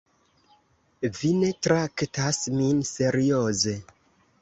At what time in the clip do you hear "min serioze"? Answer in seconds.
2.59-3.81